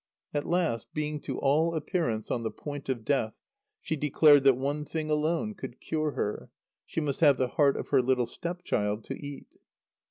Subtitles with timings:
[0.33, 3.35] At last, being to all appearance on the point of death,
[3.81, 6.49] she declared that one thing alone could cure her.
[6.87, 9.59] She must have the heart of her little step child to eat.